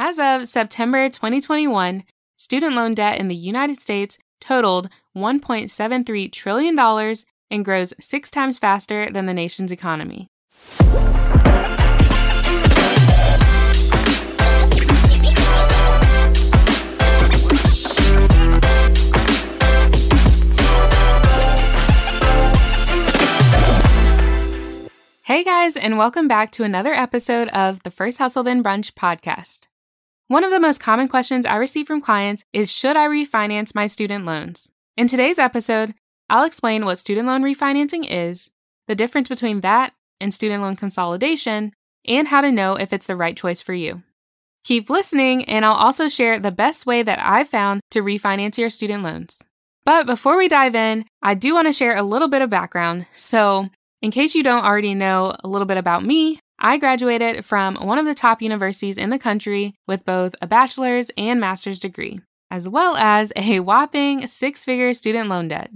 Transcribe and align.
As 0.00 0.20
of 0.20 0.46
September 0.46 1.08
2021, 1.08 2.04
student 2.36 2.76
loan 2.76 2.92
debt 2.92 3.18
in 3.18 3.26
the 3.26 3.34
United 3.34 3.80
States 3.80 4.16
totaled 4.40 4.88
$1.73 5.16 6.30
trillion 6.30 6.78
and 7.50 7.64
grows 7.64 7.92
six 7.98 8.30
times 8.30 8.60
faster 8.60 9.10
than 9.10 9.26
the 9.26 9.34
nation's 9.34 9.72
economy. 9.72 10.28
Hey 25.24 25.42
guys, 25.42 25.76
and 25.76 25.98
welcome 25.98 26.28
back 26.28 26.52
to 26.52 26.62
another 26.62 26.94
episode 26.94 27.48
of 27.48 27.82
the 27.82 27.90
First 27.90 28.18
Hustle 28.18 28.44
Then 28.44 28.62
Brunch 28.62 28.92
podcast. 28.92 29.66
One 30.28 30.44
of 30.44 30.50
the 30.50 30.60
most 30.60 30.78
common 30.78 31.08
questions 31.08 31.46
I 31.46 31.56
receive 31.56 31.86
from 31.86 32.02
clients 32.02 32.44
is 32.52 32.70
Should 32.70 32.98
I 32.98 33.08
refinance 33.08 33.74
my 33.74 33.86
student 33.86 34.26
loans? 34.26 34.70
In 34.94 35.06
today's 35.06 35.38
episode, 35.38 35.94
I'll 36.28 36.44
explain 36.44 36.84
what 36.84 36.98
student 36.98 37.26
loan 37.26 37.42
refinancing 37.42 38.06
is, 38.06 38.50
the 38.88 38.94
difference 38.94 39.30
between 39.30 39.62
that 39.62 39.94
and 40.20 40.34
student 40.34 40.62
loan 40.62 40.76
consolidation, 40.76 41.72
and 42.06 42.28
how 42.28 42.42
to 42.42 42.52
know 42.52 42.74
if 42.74 42.92
it's 42.92 43.06
the 43.06 43.16
right 43.16 43.38
choice 43.38 43.62
for 43.62 43.72
you. 43.72 44.02
Keep 44.64 44.90
listening, 44.90 45.46
and 45.46 45.64
I'll 45.64 45.72
also 45.72 46.08
share 46.08 46.38
the 46.38 46.50
best 46.50 46.84
way 46.84 47.02
that 47.02 47.20
I've 47.20 47.48
found 47.48 47.80
to 47.92 48.02
refinance 48.02 48.58
your 48.58 48.68
student 48.68 49.02
loans. 49.02 49.42
But 49.86 50.04
before 50.04 50.36
we 50.36 50.46
dive 50.46 50.74
in, 50.74 51.06
I 51.22 51.36
do 51.36 51.54
want 51.54 51.68
to 51.68 51.72
share 51.72 51.96
a 51.96 52.02
little 52.02 52.28
bit 52.28 52.42
of 52.42 52.50
background. 52.50 53.06
So, 53.14 53.70
in 54.02 54.10
case 54.10 54.34
you 54.34 54.42
don't 54.42 54.66
already 54.66 54.92
know 54.92 55.34
a 55.42 55.48
little 55.48 55.64
bit 55.64 55.78
about 55.78 56.04
me, 56.04 56.38
I 56.60 56.78
graduated 56.78 57.44
from 57.44 57.76
one 57.76 57.98
of 57.98 58.06
the 58.06 58.14
top 58.14 58.42
universities 58.42 58.98
in 58.98 59.10
the 59.10 59.18
country 59.18 59.74
with 59.86 60.04
both 60.04 60.34
a 60.42 60.46
bachelor's 60.46 61.10
and 61.16 61.40
master's 61.40 61.78
degree, 61.78 62.20
as 62.50 62.68
well 62.68 62.96
as 62.96 63.32
a 63.36 63.60
whopping 63.60 64.26
six 64.26 64.64
figure 64.64 64.92
student 64.92 65.28
loan 65.28 65.48
debt. 65.48 65.70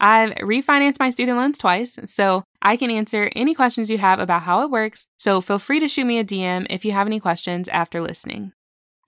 I've 0.00 0.34
refinanced 0.34 0.98
my 0.98 1.10
student 1.10 1.38
loans 1.38 1.58
twice, 1.58 1.98
so 2.06 2.44
I 2.60 2.76
can 2.76 2.90
answer 2.90 3.30
any 3.34 3.54
questions 3.54 3.88
you 3.88 3.98
have 3.98 4.18
about 4.18 4.42
how 4.42 4.62
it 4.62 4.70
works. 4.70 5.06
So 5.16 5.40
feel 5.40 5.58
free 5.58 5.80
to 5.80 5.88
shoot 5.88 6.04
me 6.04 6.18
a 6.18 6.24
DM 6.24 6.66
if 6.68 6.84
you 6.84 6.92
have 6.92 7.06
any 7.06 7.20
questions 7.20 7.68
after 7.68 8.00
listening. 8.00 8.52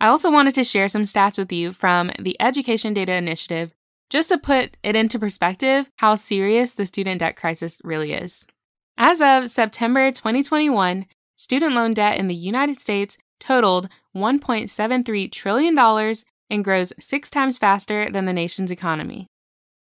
I 0.01 0.07
also 0.07 0.31
wanted 0.31 0.55
to 0.55 0.65
share 0.65 0.89
some 0.89 1.03
stats 1.03 1.37
with 1.37 1.53
you 1.53 1.73
from 1.73 2.13
the 2.19 2.37
Education 2.41 2.95
Data 2.95 3.15
Initiative 3.15 3.75
just 4.09 4.29
to 4.29 4.39
put 4.39 4.77
it 4.83 4.97
into 4.97 5.19
perspective 5.19 5.91
how 5.97 6.15
serious 6.15 6.75
the 6.75 6.87
student 6.87 7.21
debt 7.21 7.37
crisis 7.37 7.81
really 7.85 8.13
is. 8.13 8.47
As 8.97 9.21
of 9.21 9.51
September 9.51 10.13
2021, 10.13 11.07
student 11.37 11.75
loan 11.75 11.91
debt 11.91 12.17
in 12.17 12.29
the 12.29 12.35
United 12.35 12.81
States 12.81 13.19
totaled 13.41 13.89
$1.73 14.15 15.33
trillion 15.33 15.77
and 16.51 16.65
grows 16.65 16.93
six 17.01 17.29
times 17.29 17.59
faster 17.59 18.09
than 18.09 18.25
the 18.25 18.33
nation's 18.33 18.71
economy. 18.71 19.27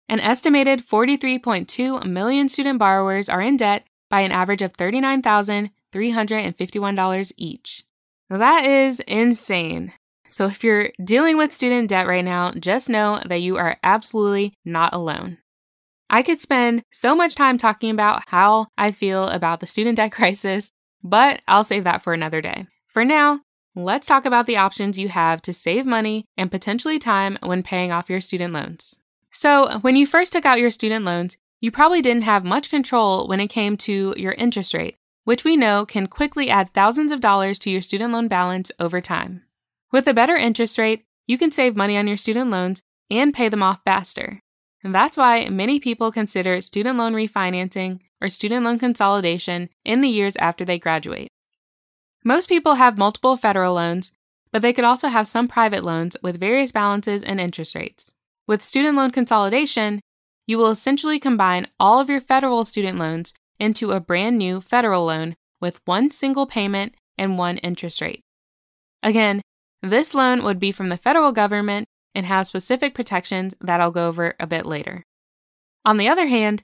An 0.10 0.20
estimated 0.20 0.86
43.2 0.86 2.06
million 2.06 2.50
student 2.50 2.80
borrowers 2.80 3.30
are 3.30 3.42
in 3.42 3.56
debt 3.56 3.86
by 4.10 4.20
an 4.22 4.32
average 4.32 4.62
of 4.62 4.72
$39,351 4.74 7.32
each. 7.38 7.84
Now 8.30 8.38
that 8.38 8.66
is 8.66 9.00
insane. 9.02 9.92
So 10.30 10.46
if 10.46 10.64
you're 10.64 10.92
dealing 11.02 11.38
with 11.38 11.54
student 11.54 11.90
debt 11.90 12.08
right 12.08 12.26
now, 12.26 12.52
just 12.52 12.90
know 12.90 13.22
that 13.26 13.42
you 13.42 13.58
are 13.58 13.78
absolutely 13.84 14.54
not 14.66 14.94
alone. 14.94 15.38
I 16.10 16.24
could 16.24 16.40
spend 16.40 16.84
so 16.92 17.16
much 17.16 17.36
time 17.36 17.58
talking 17.58 17.90
about 17.90 18.24
how 18.28 18.68
I 18.78 18.92
feel 18.92 19.28
about 19.28 19.60
the 19.60 19.68
student 19.68 19.98
debt 19.98 20.12
crisis, 20.14 20.72
but 21.04 21.42
I'll 21.48 21.64
save 21.64 21.84
that 21.84 22.02
for 22.02 22.14
another 22.14 22.42
day. 22.42 22.68
For 22.88 23.04
now, 23.04 23.42
let's 23.76 24.08
talk 24.08 24.26
about 24.26 24.46
the 24.48 24.58
options 24.58 24.98
you 24.98 25.10
have 25.10 25.42
to 25.44 25.54
save 25.54 25.86
money 25.86 26.26
and 26.38 26.50
potentially 26.50 27.00
time 27.00 27.38
when 27.44 27.64
paying 27.64 27.92
off 27.92 28.10
your 28.10 28.22
student 28.22 28.54
loans. 28.54 29.00
So, 29.32 29.80
when 29.80 29.96
you 29.96 30.08
first 30.08 30.34
took 30.34 30.46
out 30.46 30.60
your 30.60 30.72
student 30.72 31.06
loans, 31.06 31.38
you 31.60 31.72
probably 31.72 32.02
didn't 32.02 32.24
have 32.24 32.46
much 32.46 32.70
control 32.70 33.28
when 33.28 33.40
it 33.40 33.48
came 33.48 33.78
to 33.78 34.14
your 34.18 34.34
interest 34.34 34.74
rate, 34.74 34.96
which 35.26 35.44
we 35.44 35.58
know 35.58 35.86
can 35.86 36.08
quickly 36.08 36.50
add 36.50 36.74
thousands 36.74 37.12
of 37.12 37.20
dollars 37.20 37.60
to 37.60 37.70
your 37.70 37.82
student 37.82 38.14
loan 38.14 38.28
balance 38.28 38.72
over 38.80 39.02
time. 39.02 39.44
With 39.92 40.08
a 40.08 40.14
better 40.14 40.36
interest 40.36 40.78
rate, 40.78 41.04
you 41.28 41.38
can 41.38 41.52
save 41.52 41.76
money 41.76 41.98
on 41.98 42.08
your 42.08 42.18
student 42.18 42.50
loans 42.50 42.82
and 43.10 43.34
pay 43.34 43.50
them 43.50 43.64
off 43.64 43.82
faster. 43.84 44.42
And 44.84 44.94
that's 44.94 45.18
why 45.18 45.50
many 45.50 45.80
people 45.80 46.12
consider 46.12 46.62
student 46.62 46.98
loan 46.98 47.14
refinancing 47.14 48.02
or 48.22 48.30
student 48.30 48.66
loan 48.66 48.80
consolidation 48.80 49.70
in 49.84 50.02
the 50.02 50.10
years 50.10 50.36
after 50.38 50.64
they 50.64 50.80
graduate. 50.80 51.30
Most 52.24 52.50
people 52.50 52.76
have 52.76 52.98
multiple 52.98 53.38
federal 53.38 53.74
loans, 53.76 54.12
but 54.52 54.62
they 54.62 54.74
could 54.74 54.86
also 54.86 55.08
have 55.08 55.28
some 55.28 55.48
private 55.48 55.84
loans 55.84 56.16
with 56.22 56.40
various 56.40 56.72
balances 56.72 57.24
and 57.24 57.40
interest 57.40 57.76
rates. 57.76 58.12
With 58.48 58.62
student 58.62 58.96
loan 58.96 59.12
consolidation, 59.12 60.02
you 60.46 60.58
will 60.58 60.70
essentially 60.70 61.20
combine 61.20 61.68
all 61.80 62.00
of 62.00 62.10
your 62.10 62.22
federal 62.22 62.64
student 62.64 62.98
loans 62.98 63.34
into 63.60 63.92
a 63.92 64.00
brand 64.00 64.38
new 64.38 64.62
federal 64.62 65.06
loan 65.06 65.36
with 65.60 65.82
one 65.86 66.12
single 66.12 66.46
payment 66.46 66.96
and 67.18 67.38
one 67.38 67.58
interest 67.58 68.02
rate. 68.02 68.22
Again, 69.04 69.42
this 69.82 70.16
loan 70.16 70.44
would 70.44 70.60
be 70.60 70.72
from 70.72 70.88
the 70.88 70.98
federal 70.98 71.32
government 71.32 71.88
and 72.18 72.26
have 72.26 72.48
specific 72.48 72.96
protections 72.96 73.54
that 73.62 73.80
I'll 73.80 73.92
go 73.92 74.08
over 74.08 74.34
a 74.40 74.48
bit 74.48 74.66
later. 74.66 75.06
On 75.86 75.98
the 75.98 76.10
other 76.10 76.26
hand, 76.26 76.64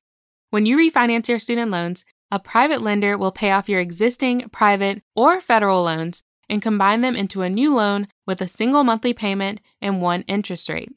when 0.50 0.66
you 0.66 0.76
refinance 0.76 1.30
your 1.30 1.38
student 1.38 1.70
loans, 1.70 2.04
a 2.32 2.40
private 2.40 2.82
lender 2.82 3.16
will 3.20 3.32
pay 3.32 3.52
off 3.52 3.70
your 3.70 3.80
existing 3.80 4.50
private 4.50 5.04
or 5.16 5.40
federal 5.40 5.84
loans 5.84 6.24
and 6.50 6.60
combine 6.60 7.02
them 7.02 7.16
into 7.16 7.44
a 7.44 7.50
new 7.50 7.72
loan 7.76 8.08
with 8.26 8.42
a 8.42 8.48
single 8.48 8.84
monthly 8.84 9.14
payment 9.14 9.62
and 9.80 10.02
one 10.02 10.24
interest 10.24 10.68
rate. 10.70 10.92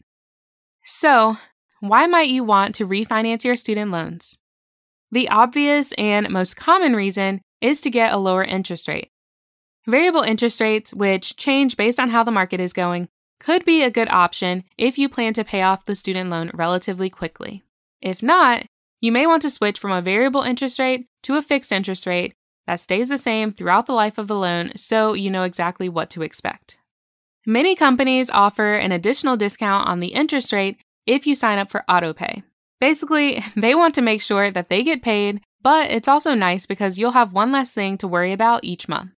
So, 0.87 1.37
why 1.81 2.07
might 2.07 2.31
you 2.31 2.43
want 2.43 2.75
to 2.77 2.89
refinance 2.89 3.45
your 3.45 3.57
student 3.57 3.91
loans? 3.91 4.39
The 5.13 5.29
obvious 5.29 5.93
and 5.93 6.31
most 6.31 6.57
common 6.57 6.97
reason 6.97 7.43
is 7.61 7.83
to 7.83 7.91
get 7.91 8.15
a 8.15 8.19
lower 8.19 8.43
interest 8.43 8.89
rate. 8.89 9.11
Variable 9.87 10.23
interest 10.23 10.63
rates, 10.63 10.95
which 10.95 11.37
change 11.37 11.77
based 11.77 12.01
on 12.01 12.09
how 12.09 12.25
the 12.25 12.33
market 12.33 12.59
is 12.59 12.73
going, 12.73 13.09
could 13.39 13.65
be 13.65 13.83
a 13.83 13.91
good 13.91 14.09
option 14.09 14.65
if 14.79 14.99
you 14.99 15.09
plan 15.09 15.33
to 15.35 15.45
pay 15.45 15.63
off 15.63 15.85
the 15.85 15.95
student 15.95 16.31
loan 16.31 16.51
relatively 16.55 17.11
quickly. 17.11 17.63
If 18.01 18.23
not, 18.23 18.67
you 19.01 19.13
may 19.13 19.27
want 19.27 19.43
to 19.43 19.51
switch 19.51 19.79
from 19.79 19.93
a 19.93 20.03
variable 20.03 20.43
interest 20.43 20.79
rate 20.79 21.07
to 21.25 21.37
a 21.37 21.43
fixed 21.43 21.73
interest 21.73 22.07
rate 22.07 22.35
that 22.67 22.81
stays 22.81 23.09
the 23.09 23.19
same 23.19 23.53
throughout 23.53 23.87
the 23.87 23.93
life 23.93 24.19
of 24.19 24.29
the 24.29 24.35
loan 24.35 24.73
so 24.77 25.13
you 25.13 25.31
know 25.31 25.45
exactly 25.45 25.89
what 25.89 26.11
to 26.11 26.23
expect. 26.23 26.79
Many 27.47 27.77
companies 27.77 28.31
offer 28.31 28.75
an 28.75 28.91
additional 28.91 29.37
discount 29.37 29.89
on 29.89 30.01
the 30.01 30.09
interest 30.09 30.53
rate 30.53 30.79
if 31.07 31.27
you 31.27 31.35
sign 31.35 31.59
up 31.59 31.71
for 31.71 31.85
autopay. 31.89 32.43
Basically, 32.81 33.43
they 33.57 33.75
want 33.75 33.95
to 33.95 34.03
make 34.03 34.21
sure 34.21 34.51
that 34.51 34.69
they 34.69 34.83
get 34.83 35.03
paid, 35.03 35.41
but 35.63 35.91
it's 35.91 36.09
also 36.09 36.35
nice 36.35 36.67
because 36.67 36.99
you'll 36.99 37.13
have 37.13 37.33
one 37.33 37.53
less 37.53 37.73
thing 37.73 37.99
to 37.99 38.09
worry 38.09 38.33
about 38.33 38.65
each 38.65 38.89
month. 38.89 39.13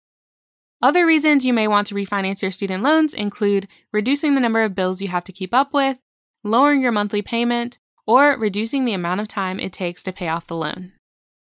Other 0.82 1.08
reasons 1.08 1.44
you 1.44 1.54
may 1.54 1.68
want 1.68 1.88
to 1.88 1.96
refinance 1.96 2.42
your 2.42 2.52
student 2.52 2.84
loans 2.84 3.14
include 3.14 3.68
reducing 3.92 4.36
the 4.36 4.42
number 4.42 4.62
of 4.62 4.76
bills 4.76 5.02
you 5.02 5.08
have 5.08 5.24
to 5.24 5.32
keep 5.32 5.54
up 5.54 5.74
with, 5.74 6.00
lowering 6.44 6.82
your 6.82 6.92
monthly 6.92 7.24
payment, 7.24 7.80
or 8.06 8.38
reducing 8.38 8.86
the 8.86 8.94
amount 8.94 9.20
of 9.20 9.28
time 9.28 9.60
it 9.60 9.74
takes 9.74 10.04
to 10.04 10.14
pay 10.14 10.28
off 10.28 10.46
the 10.46 10.56
loan. 10.56 10.94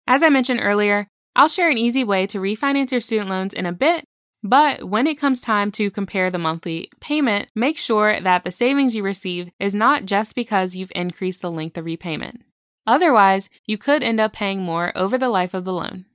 As 0.05 0.21
I 0.21 0.29
mentioned 0.29 0.59
earlier, 0.61 1.07
I'll 1.35 1.47
share 1.47 1.69
an 1.69 1.77
easy 1.77 2.03
way 2.03 2.27
to 2.27 2.39
refinance 2.39 2.91
your 2.91 3.01
student 3.01 3.29
loans 3.29 3.53
in 3.53 3.65
a 3.65 3.73
bit, 3.73 4.05
but 4.43 4.83
when 4.83 5.07
it 5.07 5.17
comes 5.17 5.41
time 5.41 5.71
to 5.71 5.89
compare 5.89 6.29
the 6.29 6.37
monthly 6.37 6.89
payment, 7.01 7.49
make 7.55 7.79
sure 7.79 8.21
that 8.21 8.43
the 8.43 8.51
savings 8.51 8.95
you 8.95 9.01
receive 9.01 9.49
is 9.59 9.73
not 9.73 10.05
just 10.05 10.35
because 10.35 10.75
you've 10.75 10.91
increased 10.95 11.41
the 11.41 11.51
length 11.51 11.79
of 11.79 11.85
repayment. 11.85 12.43
Otherwise, 12.85 13.49
you 13.65 13.79
could 13.79 14.03
end 14.03 14.19
up 14.19 14.33
paying 14.33 14.61
more 14.61 14.95
over 14.95 15.17
the 15.17 15.29
life 15.29 15.55
of 15.55 15.65
the 15.65 15.73
loan. 15.73 16.05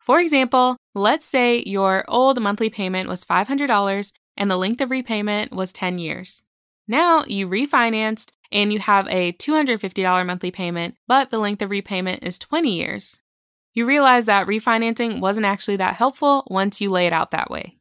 For 0.00 0.20
example, 0.20 0.76
let's 0.94 1.24
say 1.24 1.62
your 1.66 2.04
old 2.08 2.40
monthly 2.40 2.70
payment 2.70 3.08
was 3.08 3.24
$500 3.24 4.12
and 4.36 4.50
the 4.50 4.56
length 4.56 4.80
of 4.80 4.90
repayment 4.90 5.52
was 5.52 5.72
10 5.72 5.98
years. 5.98 6.44
Now 6.86 7.24
you 7.26 7.48
refinanced 7.48 8.30
and 8.50 8.72
you 8.72 8.78
have 8.78 9.06
a 9.08 9.32
$250 9.32 10.26
monthly 10.26 10.50
payment, 10.50 10.96
but 11.06 11.30
the 11.30 11.38
length 11.38 11.60
of 11.62 11.70
repayment 11.70 12.22
is 12.22 12.38
20 12.38 12.72
years. 12.72 13.20
You 13.74 13.84
realize 13.84 14.26
that 14.26 14.46
refinancing 14.46 15.20
wasn't 15.20 15.46
actually 15.46 15.76
that 15.76 15.96
helpful 15.96 16.44
once 16.50 16.80
you 16.80 16.88
lay 16.88 17.06
it 17.06 17.12
out 17.12 17.30
that 17.32 17.50
way. 17.50 17.76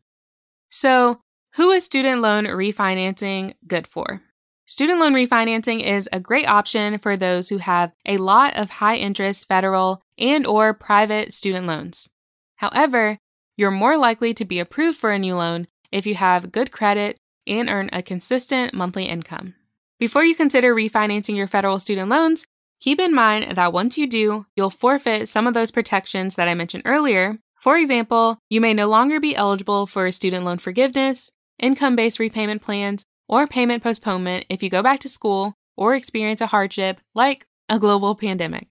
So, 0.69 1.21
who 1.55 1.71
is 1.71 1.85
student 1.85 2.21
loan 2.21 2.43
refinancing 2.43 3.53
good 3.65 3.87
for? 3.87 4.21
Student 4.69 4.99
loan 4.99 5.13
refinancing 5.13 5.81
is 5.81 6.09
a 6.11 6.19
great 6.19 6.45
option 6.45 6.97
for 6.97 7.15
those 7.15 7.47
who 7.47 7.57
have 7.57 7.93
a 8.05 8.17
lot 8.17 8.57
of 8.57 8.69
high 8.69 8.97
interest 8.97 9.47
federal 9.47 10.01
and 10.17 10.45
or 10.45 10.73
private 10.73 11.31
student 11.31 11.67
loans. 11.67 12.09
However, 12.57 13.17
you're 13.55 13.71
more 13.71 13.97
likely 13.97 14.33
to 14.33 14.43
be 14.43 14.59
approved 14.59 14.99
for 14.99 15.11
a 15.11 15.19
new 15.19 15.35
loan 15.35 15.67
if 15.89 16.05
you 16.05 16.15
have 16.15 16.51
good 16.51 16.73
credit 16.73 17.15
and 17.47 17.69
earn 17.69 17.89
a 17.93 18.03
consistent 18.03 18.73
monthly 18.73 19.05
income. 19.05 19.55
Before 20.01 20.25
you 20.25 20.35
consider 20.35 20.75
refinancing 20.75 21.37
your 21.37 21.47
federal 21.47 21.79
student 21.79 22.09
loans, 22.09 22.45
keep 22.81 22.99
in 22.99 23.15
mind 23.15 23.55
that 23.55 23.71
once 23.71 23.97
you 23.97 24.05
do, 24.05 24.47
you'll 24.57 24.69
forfeit 24.69 25.29
some 25.29 25.47
of 25.47 25.53
those 25.53 25.71
protections 25.71 26.35
that 26.35 26.49
I 26.49 26.55
mentioned 26.55 26.83
earlier. 26.85 27.39
For 27.55 27.77
example, 27.77 28.37
you 28.49 28.59
may 28.59 28.73
no 28.73 28.87
longer 28.87 29.21
be 29.21 29.33
eligible 29.33 29.85
for 29.85 30.11
student 30.11 30.43
loan 30.43 30.57
forgiveness, 30.57 31.31
income 31.57 31.95
based 31.95 32.19
repayment 32.19 32.61
plans, 32.61 33.05
or 33.27 33.47
payment 33.47 33.83
postponement 33.83 34.45
if 34.49 34.63
you 34.63 34.69
go 34.69 34.81
back 34.81 34.99
to 35.01 35.09
school 35.09 35.53
or 35.75 35.95
experience 35.95 36.41
a 36.41 36.47
hardship 36.47 36.99
like 37.13 37.45
a 37.69 37.79
global 37.79 38.15
pandemic. 38.15 38.67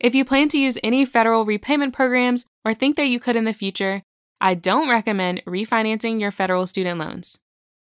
If 0.00 0.14
you 0.14 0.24
plan 0.24 0.48
to 0.50 0.58
use 0.58 0.78
any 0.82 1.04
federal 1.04 1.44
repayment 1.44 1.94
programs 1.94 2.46
or 2.64 2.74
think 2.74 2.96
that 2.96 3.06
you 3.06 3.20
could 3.20 3.36
in 3.36 3.44
the 3.44 3.52
future, 3.52 4.02
I 4.40 4.54
don't 4.54 4.90
recommend 4.90 5.44
refinancing 5.46 6.20
your 6.20 6.30
federal 6.30 6.66
student 6.66 6.98
loans. 6.98 7.38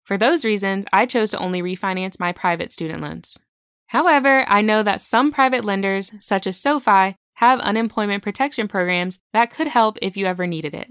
For 0.05 0.19
those 0.19 0.45
reasons, 0.45 0.85
I 0.93 1.07
chose 1.07 1.31
to 1.31 1.39
only 1.39 1.63
refinance 1.63 2.19
my 2.19 2.33
private 2.33 2.73
student 2.73 3.01
loans. 3.01 3.39
However, 3.87 4.45
I 4.49 4.61
know 4.63 4.83
that 4.83 5.01
some 5.01 5.33
private 5.33 5.65
lenders, 5.65 6.13
such 6.21 6.47
as 6.47 6.61
SoFi, 6.61 7.17
have 7.35 7.61
unemployment 7.61 8.23
protection 8.23 8.69
programs 8.69 9.19
that 9.33 9.51
could 9.51 9.69
help 9.69 9.99
if 10.03 10.17
you 10.17 10.27
ever 10.27 10.47
needed 10.47 10.75
it. 10.75 10.91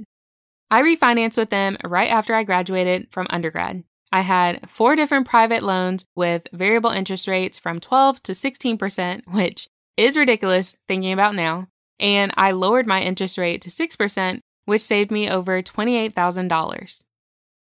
I 0.72 0.82
refinanced 0.82 1.38
with 1.38 1.50
them 1.50 1.78
right 1.84 2.10
after 2.10 2.34
I 2.34 2.44
graduated 2.44 3.12
from 3.12 3.28
undergrad. 3.30 3.84
I 4.12 4.22
had 4.22 4.70
four 4.70 4.96
different 4.96 5.28
private 5.28 5.64
loans 5.64 6.06
with 6.16 6.48
variable 6.52 6.90
interest 6.90 7.28
rates 7.28 7.60
from 7.60 7.80
12 7.80 8.24
to 8.24 8.32
16%, 8.32 9.22
which 9.34 9.68
is 9.98 10.18
ridiculous 10.18 10.76
thinking 10.88 11.14
about 11.14 11.36
now, 11.36 11.68
and 12.00 12.32
I 12.38 12.52
lowered 12.52 12.88
my 12.88 13.02
interest 13.02 13.38
rate 13.38 13.62
to 13.62 13.70
6%, 13.70 14.40
which 14.66 14.82
saved 14.82 15.12
me 15.12 15.30
over 15.30 15.62
$28,000. 15.62 17.04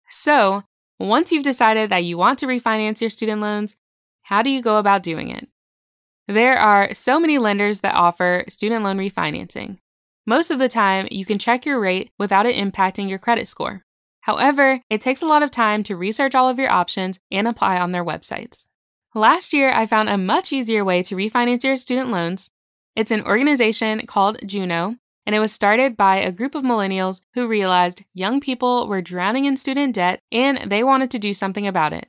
So, 0.09 0.63
once 0.99 1.33
you've 1.33 1.45
decided 1.45 1.91
that 1.91 2.05
you 2.05 2.17
want 2.17 2.39
to 2.39 2.47
refinance 2.47 3.01
your 3.01 3.11
student 3.11 3.41
loans, 3.41 3.77
how 4.23 4.43
do 4.43 4.51
you 4.51 4.63
go 4.63 4.79
about 4.79 5.03
doing 5.03 5.31
it? 5.31 5.49
There 6.29 6.59
are 6.59 6.95
so 6.95 7.19
many 7.19 7.39
lenders 7.39 7.81
that 7.81 7.95
offer 7.95 8.45
student 8.49 8.85
loan 8.85 8.99
refinancing. 8.99 9.79
Most 10.25 10.51
of 10.51 10.59
the 10.61 10.69
time, 10.69 11.09
you 11.11 11.25
can 11.25 11.39
check 11.39 11.67
your 11.67 11.81
rate 11.81 12.11
without 12.19 12.47
it 12.47 12.57
impacting 12.57 13.09
your 13.09 13.19
credit 13.19 13.49
score. 13.49 13.85
However, 14.23 14.81
it 14.89 15.01
takes 15.01 15.21
a 15.21 15.27
lot 15.27 15.43
of 15.43 15.51
time 15.51 15.83
to 15.85 15.97
research 15.97 16.35
all 16.35 16.49
of 16.49 16.59
your 16.59 16.71
options 16.71 17.21
and 17.31 17.47
apply 17.47 17.79
on 17.79 17.93
their 17.93 18.05
websites. 18.05 18.67
Last 19.15 19.53
year, 19.53 19.71
I 19.71 19.87
found 19.87 20.09
a 20.09 20.17
much 20.17 20.53
easier 20.53 20.85
way 20.85 21.03
to 21.03 21.17
refinance 21.17 21.65
your 21.65 21.77
student 21.77 22.11
loans. 22.11 22.51
It's 22.97 23.11
an 23.11 23.25
organization 23.25 24.07
called 24.07 24.39
Juno, 24.47 24.97
and 25.27 25.35
it 25.35 25.41
was 25.41 25.53
started 25.53 25.97
by 25.97 26.17
a 26.19 26.33
group 26.33 26.55
of 26.55 26.63
millennials 26.63 27.21
who 27.35 27.49
realized 27.49 28.05
young 28.15 28.41
people 28.41 28.87
were 28.87 29.03
drowning 29.03 29.45
in 29.45 29.57
student 29.57 29.95
debt 29.95 30.21
and 30.31 30.71
they 30.71 30.83
wanted 30.83 31.11
to 31.11 31.19
do 31.19 31.35
something 31.35 31.67
about 31.67 31.93
it. 31.93 32.09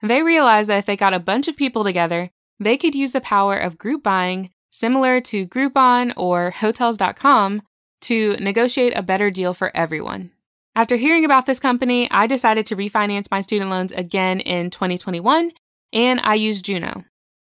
They 0.00 0.22
realized 0.22 0.68
that 0.70 0.78
if 0.78 0.86
they 0.86 0.96
got 0.96 1.14
a 1.14 1.20
bunch 1.20 1.46
of 1.46 1.56
people 1.56 1.84
together, 1.84 2.30
they 2.58 2.76
could 2.76 2.94
use 2.94 3.12
the 3.12 3.20
power 3.20 3.56
of 3.56 3.78
group 3.78 4.02
buying, 4.02 4.50
similar 4.70 5.20
to 5.22 5.46
Groupon 5.46 6.12
or 6.16 6.50
Hotels.com, 6.50 7.62
to 8.02 8.36
negotiate 8.36 8.96
a 8.96 9.02
better 9.02 9.30
deal 9.30 9.54
for 9.54 9.74
everyone. 9.74 10.30
After 10.76 10.96
hearing 10.96 11.24
about 11.24 11.46
this 11.46 11.60
company, 11.60 12.10
I 12.10 12.26
decided 12.26 12.66
to 12.66 12.76
refinance 12.76 13.30
my 13.30 13.40
student 13.42 13.70
loans 13.70 13.92
again 13.92 14.40
in 14.40 14.70
2021, 14.70 15.52
and 15.92 16.20
I 16.20 16.34
used 16.34 16.64
Juno. 16.64 17.04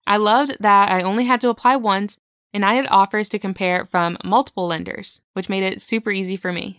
I 0.05 0.17
loved 0.17 0.57
that 0.59 0.91
I 0.91 1.03
only 1.03 1.23
had 1.23 1.39
to 1.41 1.49
apply 1.49 1.77
once, 1.77 2.17
and 2.53 2.65
I 2.65 2.73
had 2.73 2.85
offers 2.89 3.29
to 3.29 3.39
compare 3.39 3.85
from 3.85 4.17
multiple 4.25 4.67
lenders, 4.67 5.21
which 5.33 5.47
made 5.47 5.63
it 5.63 5.81
super 5.81 6.11
easy 6.11 6.35
for 6.35 6.51
me. 6.51 6.77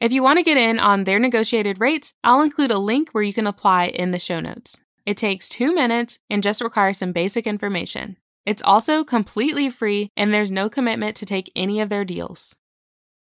If 0.00 0.12
you 0.12 0.22
want 0.22 0.38
to 0.38 0.42
get 0.42 0.56
in 0.56 0.78
on 0.78 1.04
their 1.04 1.18
negotiated 1.18 1.78
rates, 1.78 2.14
I'll 2.24 2.40
include 2.40 2.70
a 2.70 2.78
link 2.78 3.10
where 3.10 3.22
you 3.22 3.34
can 3.34 3.46
apply 3.46 3.88
in 3.88 4.12
the 4.12 4.18
show 4.18 4.40
notes. 4.40 4.80
It 5.04 5.18
takes 5.18 5.50
two 5.50 5.74
minutes 5.74 6.20
and 6.30 6.42
just 6.42 6.62
requires 6.62 6.96
some 6.96 7.12
basic 7.12 7.46
information. 7.46 8.16
It's 8.46 8.62
also 8.62 9.04
completely 9.04 9.68
free, 9.68 10.08
and 10.16 10.32
there's 10.32 10.50
no 10.50 10.70
commitment 10.70 11.16
to 11.16 11.26
take 11.26 11.52
any 11.54 11.80
of 11.80 11.90
their 11.90 12.06
deals. 12.06 12.56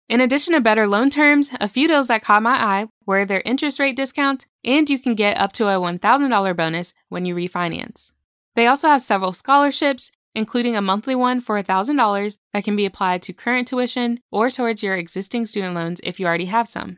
In 0.09 0.21
addition 0.21 0.54
to 0.54 0.62
better 0.62 0.88
loan 0.88 1.09
terms, 1.09 1.51
a 1.59 1.68
few 1.68 1.86
deals 1.86 2.07
that 2.07 2.21
caught 2.21 2.42
my 2.42 2.56
eye 2.56 2.88
were 3.06 3.25
their 3.25 3.42
interest 3.44 3.77
rate 3.77 3.98
discount, 3.98 4.45
and 4.63 4.89
you 4.89 4.98
can 5.00 5.15
get 5.15 5.38
up 5.38 5.51
to 5.54 5.68
a 5.68 5.74
$1,000 5.74 6.56
bonus 6.56 6.94
when 7.09 7.25
you 7.25 7.36
refinance. 7.36 8.13
They 8.56 8.68
also 8.68 8.88
have 8.88 9.01
several 9.01 9.33
scholarships, 9.33 10.12
including 10.33 10.77
a 10.77 10.81
monthly 10.81 11.13
one 11.13 11.42
for 11.42 11.62
$1,000 11.62 12.38
that 12.54 12.63
can 12.63 12.77
be 12.77 12.86
applied 12.86 13.21
to 13.24 13.33
current 13.33 13.68
tuition 13.68 14.21
or 14.31 14.50
towards 14.50 14.81
your 14.81 14.95
existing 14.95 15.45
student 15.45 15.75
loans 15.75 16.00
if 16.04 16.21
you 16.21 16.25
already 16.25 16.45
have 16.45 16.69
some. 16.69 16.95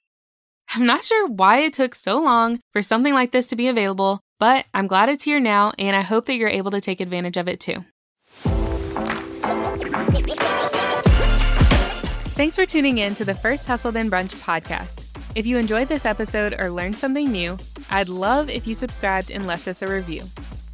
I'm 0.75 0.85
not 0.85 1.03
sure 1.03 1.27
why 1.27 1.61
it 1.61 1.73
took 1.73 1.95
so 1.95 2.21
long 2.21 2.59
for 2.73 2.83
something 2.83 3.15
like 3.15 3.31
this 3.31 3.47
to 3.47 3.55
be 3.55 3.67
available, 3.67 4.19
but 4.39 4.67
I'm 4.71 4.85
glad 4.85 5.09
it's 5.09 5.23
here 5.23 5.39
now, 5.39 5.73
and 5.79 5.95
I 5.95 6.01
hope 6.01 6.27
that 6.27 6.35
you're 6.35 6.47
able 6.47 6.69
to 6.69 6.81
take 6.81 7.01
advantage 7.01 7.37
of 7.37 7.47
it 7.47 7.59
too. 7.59 7.85
Thanks 12.39 12.55
for 12.55 12.65
tuning 12.65 12.99
in 12.99 13.15
to 13.15 13.25
the 13.25 13.33
First 13.33 13.67
Hustle 13.67 13.91
Then 13.91 14.09
Brunch 14.09 14.33
podcast. 14.35 15.03
If 15.35 15.45
you 15.45 15.57
enjoyed 15.57 15.89
this 15.89 16.05
episode 16.05 16.55
or 16.57 16.69
learned 16.69 16.97
something 16.97 17.29
new, 17.29 17.57
I'd 17.89 18.07
love 18.07 18.49
if 18.49 18.65
you 18.65 18.73
subscribed 18.73 19.29
and 19.29 19.45
left 19.45 19.67
us 19.67 19.81
a 19.81 19.87
review. 19.89 20.23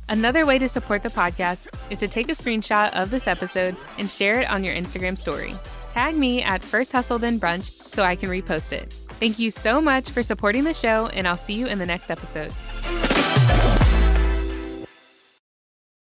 Another 0.07 0.45
way 0.45 0.59
to 0.59 0.69
support 0.69 1.01
the 1.01 1.09
podcast 1.09 1.65
is 1.89 1.97
to 1.97 2.07
take 2.07 2.29
a 2.29 2.33
screenshot 2.33 2.94
of 2.94 3.09
this 3.09 3.27
episode 3.27 3.75
and 3.97 4.12
share 4.12 4.41
it 4.41 4.50
on 4.51 4.63
your 4.63 4.75
Instagram 4.75 5.17
story. 5.17 5.56
Tag 5.89 6.15
me 6.15 6.44
at 6.44 6.62
First 6.62 6.91
Hustle 6.91 7.17
Then 7.17 7.39
Brunch 7.39 7.63
so 7.63 8.03
I 8.03 8.15
can 8.15 8.29
repost 8.29 8.71
it. 8.71 8.94
Thank 9.19 9.39
you 9.39 9.50
so 9.50 9.81
much 9.81 10.12
for 10.12 10.21
supporting 10.21 10.65
the 10.65 10.73
show, 10.75 11.07
and 11.07 11.27
I'll 11.27 11.35
see 11.35 11.56
you 11.56 11.65
in 11.65 11.79
the 11.79 11.85
next 11.88 12.12
episode. 12.12 12.53